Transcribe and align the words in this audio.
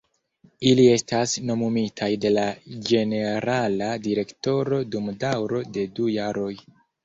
Ili 0.69 0.85
estas 0.93 1.35
nomumitaj 1.49 2.07
de 2.23 2.33
la 2.33 2.47
ĝenerala 2.89 3.93
direktoro 4.09 4.83
dum 4.97 5.15
daŭro 5.29 5.65
de 5.79 5.89
du 6.01 6.13
jaroj. 6.19 6.53